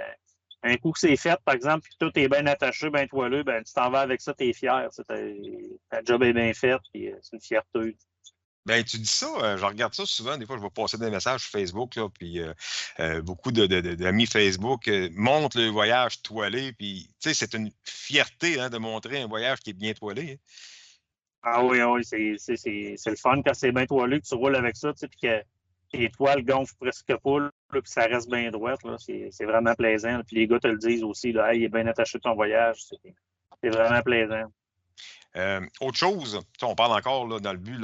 un 0.63 0.77
coup 0.77 0.93
que 0.93 0.99
c'est 1.01 1.17
fait, 1.17 1.39
par 1.45 1.55
exemple, 1.55 1.83
puis 1.83 1.95
tout 1.99 2.11
est 2.19 2.29
bien 2.29 2.47
attaché, 2.47 2.91
bien 2.91 3.07
toileux, 3.07 3.43
ben, 3.43 3.63
tu 3.65 3.73
t'en 3.75 3.91
vas 3.91 4.01
avec 4.01 4.21
ça, 4.21 4.35
tu 4.35 4.49
es 4.49 4.53
fier. 4.53 4.89
Ta 5.91 6.03
job 6.05 6.23
est 6.23 6.33
bien 6.33 6.53
fait, 6.55 6.79
puis 6.93 7.11
euh, 7.13 7.17
c'est 7.21 7.37
une 7.37 7.43
fierté. 7.43 7.97
Ben, 8.67 8.83
tu 8.83 8.97
dis 8.97 9.07
ça, 9.07 9.27
euh, 9.43 9.57
je 9.59 9.65
regarde 9.65 9.93
ça 9.93 10.07
souvent. 10.07 10.39
Des 10.39 10.47
fois, 10.47 10.57
je 10.57 10.63
vais 10.63 10.71
passer 10.71 10.97
des 10.97 11.11
messages 11.11 11.43
sur 11.43 11.51
Facebook, 11.51 11.97
là, 11.97 12.09
puis 12.09 12.41
euh, 12.41 12.55
euh, 12.99 13.21
beaucoup 13.21 13.53
d'amis 13.53 14.27
Facebook 14.27 14.91
montrent 15.13 15.59
le 15.59 15.69
voyage 15.69 16.23
toilé. 16.23 16.73
Puis, 16.73 17.11
tu 17.21 17.29
sais, 17.29 17.35
c'est 17.35 17.55
une 17.55 17.71
fierté 17.85 18.59
hein, 18.59 18.71
de 18.71 18.79
montrer 18.79 19.21
un 19.21 19.27
voyage 19.27 19.61
qui 19.61 19.71
est 19.71 19.75
bien 19.75 19.93
toilé. 19.93 20.33
Hein. 20.33 20.37
Ah 21.43 21.63
oui, 21.63 21.83
oui, 21.83 22.05
c'est 22.05 22.37
le 23.07 23.17
fun 23.17 23.43
quand 23.45 23.53
c'est 23.53 23.71
bien 23.71 23.85
toilé, 23.85 24.19
que 24.19 24.27
tu 24.27 24.35
roules 24.35 24.57
avec 24.57 24.79
ça, 24.79 24.95
tu 24.95 25.01
sais, 25.01 25.09
puis 25.09 25.21
que 25.21 25.43
tes 25.93 26.09
toiles 26.09 26.43
gonflent 26.43 26.75
presque 26.81 27.15
pas, 27.23 27.51
puis 27.71 27.83
ça 27.85 28.07
reste 28.07 28.31
bien 28.31 28.51
droit. 28.51 28.77
C'est 29.07 29.45
vraiment 29.45 29.75
plaisant. 29.75 30.23
Puis 30.27 30.37
les 30.37 30.47
gars 30.47 30.59
te 30.59 30.69
le 30.69 30.79
disent 30.79 31.03
aussi, 31.03 31.33
là, 31.33 31.53
il 31.55 31.65
est 31.65 31.69
bien 31.69 31.87
attaché 31.87 32.19
ton 32.19 32.35
voyage. 32.35 32.79
C'est 33.63 33.69
vraiment 33.69 34.01
plaisant. 34.01 34.51
Euh, 35.37 35.61
autre 35.81 35.99
chose, 35.99 36.41
on 36.63 36.77
parle 36.77 36.93
encore 36.93 37.27
là, 37.27 37.41
dans 37.41 37.53
le 37.53 37.59
but 37.59 37.81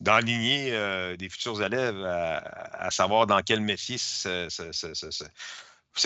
d'enligner 0.00 0.70
de, 0.72 0.76
euh, 0.76 1.16
des 1.16 1.28
futurs 1.28 1.62
élèves 1.62 2.04
à, 2.04 2.90
savoir 2.90 3.26
dans 3.26 3.40
quel 3.42 3.60
métier 3.60 3.96
se 3.96 4.48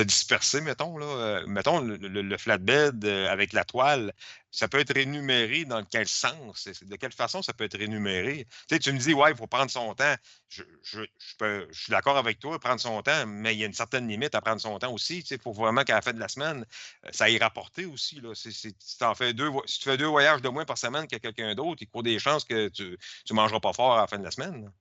disperser, 0.03 0.61
mettons. 0.61 0.99
Là. 0.99 1.07
Euh, 1.07 1.47
mettons, 1.47 1.81
le, 1.81 2.39
flatbed 2.39 3.05
euh, 3.05 3.29
avec 3.29 3.53
la 3.53 3.65
toile, 3.65 4.13
ça 4.51 4.69
peut 4.69 4.79
être 4.79 4.95
rémunéré 4.95 5.65
dans 5.65 5.85
quel 5.85 6.09
sens? 6.09 6.69
De 6.83 6.97
quelle 6.97 7.13
façon 7.13 7.43
ça 7.43 7.53
peut 7.53 7.65
être 7.65 7.79
rémunéré? 7.79 8.47
Tu, 8.69 8.93
me 8.93 8.99
dis, 8.99 9.15
ouais, 9.15 9.31
il 9.31 9.37
faut 9.37 9.47
prendre 9.47 9.71
son 9.71 9.95
temps. 9.95 10.15
Je, 10.49 10.63
suis 10.83 11.91
d'accord 11.91 12.17
avec 12.17 12.39
toi, 12.39 12.59
prendre 12.59 12.81
son 12.81 13.03
temps, 13.03 13.27
mais 13.27 13.55
il 13.55 13.59
y 13.61 13.63
a 13.63 13.67
une 13.67 13.75
certaine 13.75 14.09
limite 14.09 14.35
à 14.35 14.41
prendre 14.41 14.61
son 14.61 14.79
temps 14.79 14.93
aussi. 14.93 15.21
Tu 15.23 15.29
sais, 15.29 15.39
pour 15.39 15.55
vraiment 15.55 15.85
qu'à 15.85 15.95
la 15.95 16.03
fin 16.03 16.13
de 16.13 16.21
la 16.21 16.29
semaine, 16.29 16.65
euh, 17.05 17.09
ça 17.13 17.29
y 17.31 17.39
rapporter 17.39 17.85
aussi. 17.85 18.21
Là. 18.21 18.35
si, 18.35 18.51
tu 18.51 19.05
fais 19.17 19.35
deux, 19.35 19.51
si 19.67 19.79
tu 19.79 19.85
fais 19.85 19.97
deux 19.97 20.07
voyages 20.07 20.43
de 20.43 20.49
moins 20.49 20.65
par 20.65 20.79
semaine 20.79 21.07
que 21.07 21.17
quelqu'un 21.17 21.55
d'autre, 21.55 21.83
il 21.83 21.89
court 21.89 22.03
des 22.03 22.19
chances 22.19 22.45
que 22.45 22.69
tu 22.69 22.97
ne 23.31 23.35
mangeras 23.35 23.61
pas 23.61 23.73
fort 23.73 23.95
à 23.95 24.01
la 24.01 24.07
fin 24.07 24.19
de 24.19 24.25
la 24.25 24.31
semaine. 24.31 24.73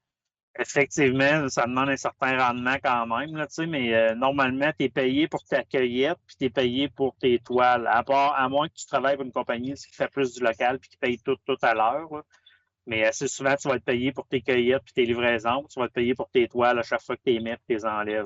Effectivement, 0.57 1.49
ça 1.49 1.65
demande 1.65 1.89
un 1.89 1.97
certain 1.97 2.37
rendement 2.37 2.77
quand 2.81 3.05
même, 3.07 3.35
là, 3.35 3.45
mais 3.67 3.93
euh, 3.93 4.15
normalement, 4.15 4.71
tu 4.77 4.85
es 4.85 4.89
payé 4.89 5.27
pour 5.27 5.43
ta 5.43 5.63
cueillette, 5.63 6.17
puis 6.25 6.35
tu 6.39 6.45
es 6.45 6.49
payé 6.49 6.87
pour 6.87 7.13
tes 7.17 7.39
toiles. 7.39 7.87
À, 7.87 8.03
part, 8.03 8.35
à 8.39 8.47
moins 8.47 8.69
que 8.69 8.73
tu 8.75 8.85
travailles 8.85 9.17
pour 9.17 9.25
une 9.25 9.33
compagnie 9.33 9.73
qui 9.73 9.93
fait 9.93 10.07
plus 10.07 10.33
du 10.33 10.41
local 10.41 10.79
puis 10.79 10.89
qui 10.89 10.97
paye 10.97 11.19
tout, 11.19 11.35
tout 11.45 11.57
à 11.61 11.73
l'heure. 11.73 12.23
Mais 12.87 13.03
assez 13.03 13.27
souvent, 13.27 13.55
tu 13.55 13.67
vas 13.67 13.75
être 13.75 13.83
payé 13.83 14.11
pour 14.13 14.27
tes 14.27 14.41
cueillettes 14.41 14.83
et 14.89 14.93
tes 14.93 15.05
livraisons. 15.05 15.65
Tu 15.69 15.79
vas 15.79 15.87
être 15.87 15.93
payé 15.93 16.15
pour 16.15 16.29
tes 16.29 16.47
toiles 16.47 16.79
à 16.79 16.83
chaque 16.83 17.01
fois 17.01 17.17
que 17.17 17.21
tu 17.25 17.33
les 17.33 17.39
mets 17.41 17.53
et 17.53 17.57
tu 17.67 17.73
les 17.73 17.85
enlèves. 17.85 18.25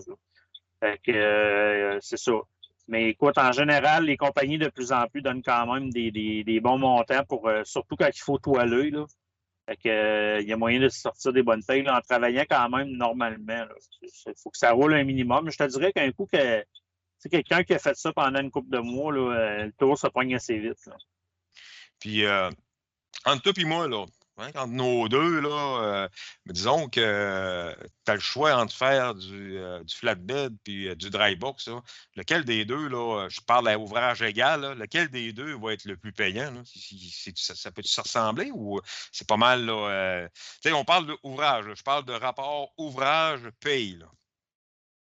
Fait 0.80 1.00
que 1.04 1.12
euh, 1.12 1.98
c'est 2.02 2.18
ça. 2.18 2.34
Mais 2.88 3.10
écoute, 3.10 3.38
en 3.38 3.52
général, 3.52 4.06
les 4.06 4.18
compagnies 4.18 4.58
de 4.58 4.70
plus 4.70 4.92
en 4.92 5.06
plus 5.08 5.22
donnent 5.22 5.44
quand 5.44 5.72
même 5.74 5.90
des, 5.92 6.12
des, 6.12 6.60
bons 6.60 6.78
montants 6.78 7.24
pour 7.28 7.48
euh, 7.48 7.64
surtout 7.64 7.96
quand 7.96 8.10
il 8.14 8.22
faut 8.22 8.38
toiler. 8.40 8.90
Là. 8.92 9.06
Fait 9.70 9.78
que, 9.78 9.90
euh, 9.90 10.42
il 10.42 10.48
y 10.48 10.54
a 10.54 10.58
moyen 10.58 10.80
de 10.80 10.90
sortir 10.90 11.32
des 11.32 11.44
bonnes 11.44 11.64
payes 11.64 11.88
en 11.88 12.02
travaillant 12.02 12.44
quand 12.50 12.70
même 12.70 12.90
normalement. 12.90 13.68
Il 14.02 14.34
faut 14.36 14.50
que 14.50 14.58
ça 14.58 14.72
roule 14.72 14.96
un 14.96 15.04
minimum. 15.04 15.52
Je 15.52 15.58
te 15.58 15.64
dirais 15.66 15.94
qu'un 15.94 16.12
coup 16.12 16.26
que 16.26 16.66
c'est 17.20 17.30
quelqu'un 17.30 17.64
qui 17.64 17.76
a 17.76 17.80
fait 17.80 17.96
ça 17.96 18.12
pendant 18.12 18.40
une 18.40 18.50
couple 18.50 18.72
de 18.72 18.80
mois, 18.80 19.14
là, 19.14 19.66
le 19.66 19.72
tour 19.74 19.96
se 19.96 20.08
poigne 20.08 20.34
assez 20.34 20.58
vite. 20.58 20.90
Puis 22.00 22.24
entre 23.26 23.44
toi 23.44 23.54
et 23.56 23.66
moi, 23.66 23.88
là, 23.88 24.06
Hein, 24.40 24.52
entre 24.56 24.72
nos 24.72 25.10
deux, 25.10 25.42
là, 25.42 25.82
euh, 25.84 26.08
disons 26.46 26.88
que 26.88 27.76
tu 28.06 28.12
as 28.12 28.14
le 28.14 28.22
choix 28.22 28.56
entre 28.56 28.74
faire 28.74 29.14
du, 29.14 29.58
euh, 29.58 29.84
flatbed 29.94 30.56
puis 30.64 30.88
euh, 30.88 30.96
du 30.96 31.10
dry 31.10 31.36
box. 31.36 31.70
Lequel 32.16 32.46
des 32.46 32.64
deux, 32.64 32.88
là, 32.88 33.28
je 33.30 33.42
parle 33.42 33.68
à 33.68 33.78
ouvrage 33.78 34.22
égal, 34.22 34.78
lequel 34.78 35.10
des 35.10 35.34
deux 35.34 35.58
va 35.58 35.74
être 35.74 35.84
le 35.84 35.98
plus 35.98 36.14
payant? 36.14 36.54
ça, 37.36 37.72
peut 37.72 37.82
se 37.84 38.00
ressembler 38.00 38.50
ou 38.54 38.80
c'est 39.12 39.28
pas 39.28 39.38
mal? 39.38 39.66
Là, 39.66 40.30
on 40.74 40.86
parle 40.86 41.08
d'ouvrage, 41.08 41.66
je 41.76 41.84
parle 41.84 42.06
de 42.06 42.14
rapport 42.14 42.72
ouvrage-paye. 42.78 44.00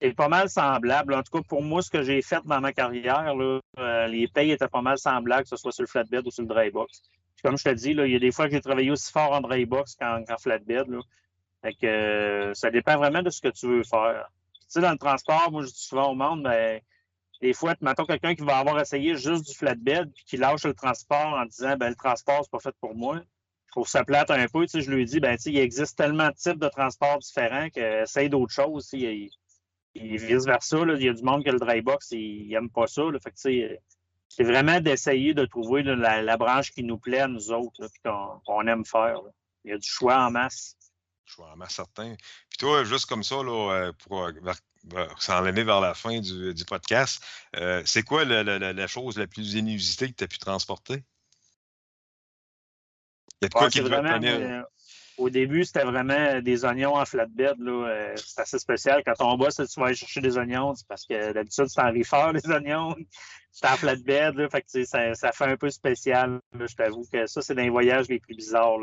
C'est 0.01 0.15
pas 0.15 0.29
mal 0.29 0.51
semblable. 0.51 1.15
En 1.15 1.23
tout 1.23 1.39
cas, 1.39 1.45
pour 1.49 1.63
moi, 1.63 1.81
ce 1.81 1.91
que 1.91 2.03
j'ai 2.03 2.23
fait 2.23 2.45
dans 2.45 2.61
ma 2.61 2.73
carrière, 2.73 3.35
les 4.09 4.27
payes 4.27 4.51
étaient 4.51 4.67
pas 4.67 4.83
mal 4.83 4.99
semblables, 4.99 5.45
que 5.45 5.49
ce 5.49 5.57
soit 5.57 5.71
sur 5.71 5.83
le 5.83 5.89
flatbed 5.89 6.27
ou 6.27 6.31
sur 6.33 6.43
le 6.43 6.49
dry 6.49 6.71
box 6.71 7.03
comme 7.43 7.59
je 7.59 7.65
te 7.65 7.71
dis, 7.71 7.95
là, 7.95 8.07
il 8.07 8.13
y 8.13 8.17
a 8.17 8.19
des 8.19 8.33
fois 8.33 8.47
que 8.47 8.53
j'ai 8.53 8.61
travaillé 8.61 8.91
aussi 8.91 9.11
fort 9.11 9.33
en 9.33 9.41
dry 9.41 9.67
box 9.67 9.97
qu'en 9.97 10.25
flatbed. 10.39 10.89
Là. 10.89 11.01
Fait 11.63 11.75
que, 11.75 11.87
euh, 11.87 12.55
ça 12.55 12.71
dépend 12.71 12.97
vraiment 12.97 13.23
de 13.23 13.31
ce 13.31 13.41
que 13.41 13.49
tu 13.49 13.67
veux 13.67 13.85
faire. 13.85 14.29
Tu 14.53 14.67
sais, 14.69 14.81
dans 14.81 14.93
le 14.93 14.99
transport, 14.99 15.51
moi, 15.51 15.63
je 15.63 15.69
dis 15.69 15.83
souvent 15.83 16.11
au 16.11 16.15
monde, 16.15 16.43
ben, 16.45 16.81
des 17.41 17.53
fois, 17.53 17.75
mettons 17.81 18.05
quelqu'un 18.05 18.35
qui 18.35 18.43
va 18.43 18.59
avoir 18.59 18.81
essayé 18.81 19.17
juste 19.17 19.47
du 19.49 19.55
flatbed 19.55 20.13
puis 20.13 20.25
qui 20.25 20.37
lâche 20.37 20.65
le 20.65 20.75
transport 20.75 21.35
en 21.35 21.45
disant 21.45 21.77
ben 21.77 21.89
le 21.91 21.97
transport, 21.97 22.41
c'est 22.45 22.51
pas 22.51 22.61
fait 22.61 22.75
pour 22.81 22.95
moi. 22.95 23.21
Je 23.67 23.73
trouve 23.73 23.89
ça 23.89 24.05
plate 24.05 24.31
un 24.31 24.47
peu. 24.47 24.63
Tu 24.63 24.69
sais, 24.69 24.81
je 24.81 24.91
lui 24.91 25.05
dis, 25.05 25.19
ben, 25.19 25.37
tu 25.37 25.45
sais, 25.45 25.51
il 25.51 25.59
existe 25.59 25.97
tellement 25.97 26.29
de 26.29 26.35
types 26.35 26.59
de 26.59 26.69
transports 26.69 27.19
différents 27.19 27.69
que 27.71 28.03
essaye 28.03 28.29
d'autres 28.29 28.53
choses. 28.53 28.89
et 28.95 29.31
vice-versa. 29.95 30.79
Il 30.97 31.03
y 31.03 31.09
a 31.09 31.13
du 31.13 31.23
monde 31.23 31.43
qui 31.43 31.49
a 31.49 31.53
le 31.53 31.59
dry 31.59 31.81
box, 31.81 32.13
il 32.13 32.49
n'aime 32.49 32.71
pas 32.71 32.87
ça. 32.87 33.03
Là. 33.03 33.19
Que, 33.19 33.31
tu 33.31 33.37
sais, 33.37 33.81
c'est 34.35 34.45
vraiment 34.45 34.81
d'essayer 34.81 35.35
de 35.35 35.45
trouver 35.45 35.83
la, 35.83 36.37
branche 36.39 36.71
qui 36.73 36.83
nous 36.83 36.97
plaît 36.97 37.21
à 37.21 37.29
nous 37.29 37.53
autres, 37.53 37.87
qu'on 38.03 38.67
aime 38.67 38.87
faire. 38.87 39.21
Il 39.63 39.73
y 39.73 39.75
a 39.75 39.77
du 39.77 39.87
choix 39.87 40.25
en 40.25 40.31
masse. 40.31 40.75
Choix 41.27 41.51
en 41.53 41.57
masse, 41.57 41.75
certain. 41.75 42.17
Puis 42.49 42.57
toi, 42.59 42.83
juste 42.83 43.05
comme 43.05 43.23
ça, 43.23 43.35
euh, 43.35 43.93
pour 43.93 44.25
euh, 44.25 44.33
s'enlever 45.19 45.65
vers 45.65 45.83
la 45.83 45.93
fin 45.93 46.19
du, 46.19 46.65
podcast, 46.67 47.23
euh, 47.57 47.83
c'est 47.85 48.05
quoi 48.05 48.25
la, 48.25 48.87
chose 48.87 49.19
la 49.19 49.27
plus 49.27 49.53
inusitée 49.53 50.09
que 50.09 50.17
tu 50.17 50.25
as 50.25 50.29
pu 50.29 50.39
transporter? 50.39 51.05
Il 53.43 53.43
y 53.43 53.45
a 53.45 53.49
de 53.49 53.53
quoi 53.53 53.69
qui 53.69 53.81
vraiment, 53.81 54.19
au 55.23 55.31
début, 55.31 55.65
c'était 55.65 55.85
vraiment 55.85 56.41
des 56.41 56.65
oignons 56.65 56.97
en 56.97 57.05
flatbed. 57.05 57.59
Là. 57.59 58.13
c'est 58.17 58.41
assez 58.41 58.59
spécial. 58.59 59.03
Quand 59.05 59.15
on 59.21 59.37
bosse, 59.37 59.57
tu 59.57 59.81
vas 59.81 59.87
aller 59.87 59.95
chercher 59.95 60.21
des 60.21 60.37
oignons, 60.37 60.75
parce 60.89 61.07
que 61.07 61.33
d'habitude, 61.33 61.67
c'est 61.69 61.81
en 61.81 61.91
reefer, 61.91 62.33
les 62.35 62.51
oignons. 62.51 62.97
C'est 63.53 63.67
en 63.67 63.77
flatbed, 63.77 64.49
ça, 65.15 65.33
fait 65.33 65.45
un 65.45 65.57
peu 65.57 65.71
spécial. 65.71 66.41
je 66.53 66.75
t'avoue 66.75 67.05
que 67.13 67.27
ça, 67.27 67.41
c'est 67.41 67.55
dans 67.55 67.63
les 67.63 67.71
voyages 67.71 68.09
les 68.09 68.19
plus 68.19 68.35
bizarres. 68.35 68.79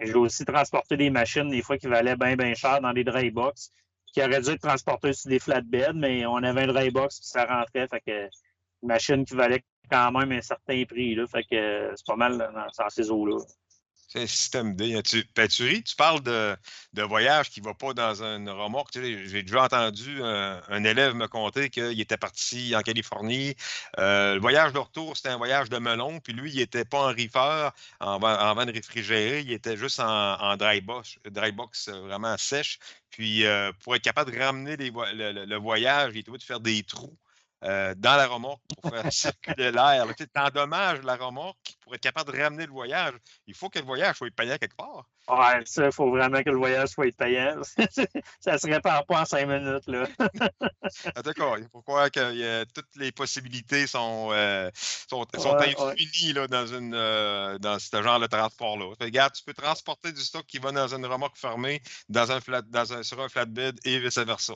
J'ai 0.00 0.14
aussi 0.14 0.44
transporté 0.44 0.96
des 0.96 1.10
machines, 1.10 1.48
des 1.48 1.62
fois, 1.62 1.78
qui 1.78 1.86
valaient 1.86 2.16
bien, 2.16 2.34
bien 2.34 2.54
cher 2.54 2.80
dans 2.80 2.92
des 2.92 3.04
dry 3.04 3.30
box, 3.30 3.70
qui 4.12 4.20
auraient 4.20 4.40
dû 4.40 4.50
être 4.50 4.62
transportées 4.62 5.12
sur 5.12 5.30
des 5.30 5.38
flatbeds, 5.38 5.94
mais 5.94 6.26
on 6.26 6.36
avait 6.36 6.62
un 6.62 6.66
dry 6.66 6.90
box, 6.90 7.20
puis 7.20 7.28
ça 7.28 7.44
rentrait. 7.44 7.88
Une 8.82 8.88
machine 8.88 9.24
qui 9.24 9.34
valait 9.36 9.62
quand 9.88 10.10
même 10.10 10.32
un 10.32 10.40
certain 10.40 10.84
prix. 10.84 11.14
Que 11.14 11.92
c'est 11.94 12.06
pas 12.06 12.16
mal 12.16 12.38
dans, 12.38 12.88
ces 12.88 13.10
eaux-là. 13.10 13.38
C'est 14.12 14.20
un 14.20 14.26
système 14.26 14.76
D. 14.76 15.02
Tu, 15.04 15.24
tu 15.24 15.96
parles 15.96 16.22
de, 16.22 17.02
voyage 17.02 17.48
qui 17.48 17.62
ne 17.62 17.64
va 17.64 17.72
pas 17.72 17.94
dans 17.94 18.22
une 18.22 18.50
remorque. 18.50 18.90
J'ai 18.92 19.42
déjà 19.42 19.64
entendu 19.64 20.22
un, 20.22 20.84
élève 20.84 21.14
me 21.14 21.28
conter 21.28 21.70
qu'il 21.70 21.98
était 21.98 22.18
parti 22.18 22.76
en 22.76 22.82
Californie. 22.82 23.56
Euh, 23.98 24.34
le 24.34 24.40
voyage 24.40 24.74
de 24.74 24.78
retour, 24.78 25.16
c'était 25.16 25.30
un 25.30 25.38
voyage 25.38 25.70
de 25.70 25.78
melon. 25.78 26.20
Puis 26.20 26.34
lui, 26.34 26.52
il 26.52 26.58
n'était 26.58 26.84
pas 26.84 26.98
en 26.98 27.06
reefer, 27.06 27.70
en, 28.00 28.22
en 28.22 28.66
de 28.66 28.72
réfrigérer. 28.72 29.40
Il 29.40 29.52
était 29.52 29.78
juste 29.78 29.98
en, 29.98 30.56
dry, 30.58 30.82
box, 30.82 31.16
dry 31.30 31.50
box 31.50 31.88
vraiment 31.88 32.36
sèche. 32.36 32.80
Puis 33.08 33.46
euh, 33.46 33.72
pour 33.80 33.96
être 33.96 34.02
capable 34.02 34.30
de 34.30 34.38
ramener 34.38 34.76
le, 34.76 35.56
voyage, 35.56 36.12
il 36.12 36.18
était 36.18 36.28
obligé 36.28 36.42
de 36.42 36.46
faire 36.46 36.60
des 36.60 36.82
trous 36.82 37.16
euh, 37.64 37.94
dans 37.96 38.16
la 38.16 38.26
remorque 38.26 38.60
pour 38.80 38.90
faire 38.90 39.04
circuler 39.12 39.70
l'air. 39.70 40.06
Tu 40.16 40.26
endommages 40.36 41.02
la 41.02 41.16
remorque 41.16 41.76
pour 41.80 41.94
être 41.94 42.00
capable 42.00 42.32
de 42.32 42.40
ramener 42.40 42.66
le 42.66 42.72
voyage. 42.72 43.14
Il 43.46 43.54
faut 43.54 43.68
que 43.68 43.78
le 43.78 43.84
voyage 43.84 44.16
soit 44.16 44.30
payant 44.34 44.56
quelque 44.58 44.76
part. 44.76 45.06
Ouais, 45.28 45.62
ça, 45.66 45.86
il 45.86 45.92
faut 45.92 46.10
vraiment 46.10 46.42
que 46.42 46.50
le 46.50 46.56
voyage 46.56 46.88
soit 46.88 47.14
payant. 47.16 47.60
ça 48.40 48.58
se 48.58 48.66
répare 48.66 49.06
pas 49.06 49.20
en 49.20 49.24
cinq 49.24 49.46
minutes. 49.46 49.86
Là. 49.86 50.06
Ah, 51.14 51.22
d'accord. 51.22 51.58
Il 51.58 51.68
faut 51.72 51.80
croire 51.80 52.10
que 52.10 52.64
toutes 52.64 52.96
les 52.96 53.12
possibilités 53.12 53.86
sont, 53.86 54.28
euh, 54.32 54.70
sont, 55.08 55.24
infinies 55.34 56.32
Là, 56.32 56.46
dans, 56.48 56.66
une, 56.66 56.94
euh, 56.94 57.58
dans 57.58 57.78
ce 57.78 58.02
genre 58.02 58.20
de 58.20 58.26
transport-là. 58.26 58.94
Regarde, 59.00 59.32
tu 59.32 59.42
peux 59.44 59.54
transporter 59.54 60.12
du 60.12 60.20
stock 60.20 60.44
qui 60.46 60.58
va 60.58 60.72
dans 60.72 60.88
une 60.94 61.06
remorque 61.06 61.38
fermée, 61.38 61.80
dans 62.08 62.30
un 62.30 62.40
flat, 62.40 62.62
dans 62.62 62.92
un, 62.92 63.02
sur 63.02 63.20
un 63.20 63.28
flatbed 63.28 63.78
et 63.84 63.98
vice-versa. 64.00 64.54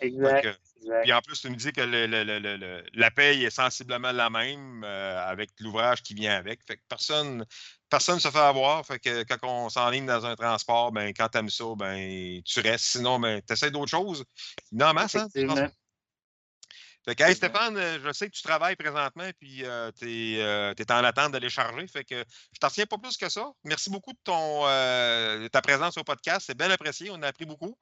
Exact. 0.00 0.58
Puis 1.02 1.12
en 1.12 1.20
plus, 1.20 1.40
tu 1.40 1.50
me 1.50 1.56
dis 1.56 1.72
que 1.72 1.80
la 2.94 3.10
paye 3.10 3.44
est 3.44 3.50
sensiblement 3.50 4.12
la 4.12 4.30
même 4.30 4.82
euh, 4.84 5.26
avec 5.26 5.50
l'ouvrage 5.60 6.02
qui 6.02 6.14
vient 6.14 6.36
avec. 6.36 6.60
Fait 6.66 6.76
que 6.76 6.82
personne 6.88 7.44
personne 7.90 8.16
ne 8.16 8.20
se 8.20 8.30
fait 8.30 8.38
avoir. 8.38 8.84
Fait 8.86 8.98
que 8.98 9.22
quand 9.24 9.36
on 9.42 9.68
s'enligne 9.68 10.06
dans 10.06 10.24
un 10.24 10.36
transport, 10.36 10.92
ben, 10.92 11.12
quand 11.14 11.28
tu 11.28 11.38
aimes 11.38 11.50
ça, 11.50 11.64
ben, 11.76 12.40
tu 12.44 12.60
restes. 12.60 12.86
Sinon, 12.86 13.20
ben, 13.20 13.42
tu 13.46 13.52
essaies 13.52 13.70
d'autres 13.70 13.90
choses. 13.90 14.24
Non, 14.72 14.92
masse, 14.92 15.16
hein? 15.16 15.28
Fait 17.02 17.14
que, 17.14 17.32
Stéphane, 17.32 17.78
euh, 17.78 17.98
je 18.04 18.12
sais 18.12 18.28
que 18.28 18.36
tu 18.36 18.42
travailles 18.42 18.76
présentement 18.76 19.30
puis 19.38 19.64
euh, 19.64 19.90
tu 19.98 20.36
es, 20.36 20.92
en 20.92 21.02
attente 21.02 21.32
de 21.32 21.38
les 21.38 21.48
charger. 21.48 21.86
Fait 21.88 22.04
que 22.04 22.24
je 22.52 22.58
t'en 22.58 22.68
tiens 22.68 22.84
pas 22.84 22.98
plus 22.98 23.16
que 23.16 23.28
ça. 23.30 23.50
Merci 23.64 23.88
beaucoup 23.88 24.12
de 24.12 24.18
ton, 24.22 24.64
ta 25.48 25.62
présence 25.62 25.96
au 25.96 26.04
podcast. 26.04 26.44
C'est 26.46 26.56
bien 26.56 26.70
apprécié. 26.70 27.10
On 27.10 27.22
a 27.22 27.28
appris 27.28 27.46
beaucoup. 27.46 27.76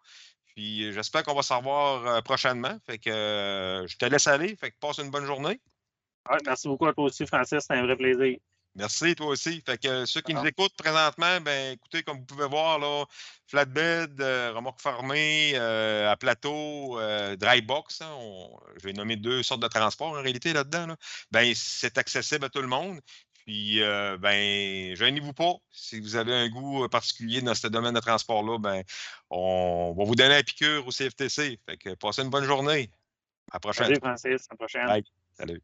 Puis 0.59 0.93
j'espère 0.93 1.23
qu'on 1.23 1.37
va 1.37 1.43
se 1.43 1.55
revoir 1.55 2.05
euh, 2.05 2.21
prochainement. 2.21 2.77
Fait 2.85 2.99
que 2.99 3.11
euh, 3.11 3.87
je 3.87 3.97
te 3.97 4.05
laisse 4.07 4.27
aller. 4.27 4.57
Fait 4.57 4.73
que 4.73 4.77
passe 4.81 4.99
une 4.99 5.09
bonne 5.09 5.25
journée. 5.25 5.61
merci 6.45 6.67
beaucoup 6.67 6.87
à 6.87 6.93
toi 6.93 7.05
aussi, 7.05 7.25
Francis. 7.29 7.61
C'était 7.61 7.75
un 7.75 7.87
vrai 7.87 7.95
plaisir. 7.95 8.38
Merci, 8.75 9.15
toi 9.15 9.29
aussi. 9.29 9.62
Fait 9.65 9.79
que 9.79 10.05
ceux 10.05 10.21
qui 10.21 10.35
nous 10.35 10.45
écoutent 10.45 10.75
présentement, 10.77 11.41
ben 11.43 11.75
écoutez, 11.75 12.03
comme 12.03 12.19
vous 12.19 12.25
pouvez 12.25 12.49
voir, 12.49 12.81
là, 12.81 13.05
flatbed, 13.47 14.21
euh, 14.21 14.53
remorque 14.53 14.81
fermée, 14.81 15.55
à 15.55 16.17
plateau, 16.17 16.99
dry 17.37 17.62
box. 17.62 18.00
Hein, 18.00 18.19
je 18.81 18.88
vais 18.88 18.93
nommer 18.93 19.15
deux 19.15 19.45
sortes 19.45 19.62
de 19.62 19.69
transports 19.69 20.09
en 20.09 20.23
réalité 20.23 20.53
là-dedans. 20.53 20.93
Ben, 21.31 21.53
c'est 21.55 21.99
accessible 21.99 22.47
à 22.47 22.49
tout 22.49 22.62
le 22.62 22.67
monde. 22.67 23.00
Puis, 23.49 23.83
euh, 23.83 24.19
ben, 24.19 24.95
gênez-vous 24.95 25.33
pas. 25.33 25.55
Si 25.71 25.99
vous 26.00 26.17
avez 26.17 26.35
un 26.35 26.50
goût 26.50 26.85
euh, 26.85 26.88
particulier 26.88 27.40
dans 27.40 27.55
ce 27.55 27.67
domaine 27.67 27.95
de 27.95 28.00
transport-là, 28.00 28.59
ben, 28.59 28.83
on 29.31 29.95
va 29.97 30.05
vous 30.05 30.14
donner 30.14 30.35
un 30.35 30.43
piqûre 30.43 30.87
au 30.87 30.90
CFTC. 30.90 31.59
Fait 31.64 31.78
que 31.78 31.95
passez 31.95 32.21
une 32.21 32.28
bonne 32.28 32.45
journée. 32.45 32.90
À 33.50 33.55
la 33.55 33.61
prochaine. 33.61 33.87
Salut, 33.87 34.00
Francis. 34.00 34.47
À 34.50 34.52
la 34.52 34.57
prochaine. 34.59 35.02
Salut. 35.33 35.62